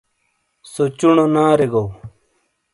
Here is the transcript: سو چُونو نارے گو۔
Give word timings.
سو 0.71 0.83
چُونو 0.97 1.25
نارے 1.33 1.67
گو۔ 1.73 1.85